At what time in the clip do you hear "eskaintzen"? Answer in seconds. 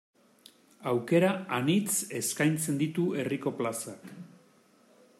2.21-2.83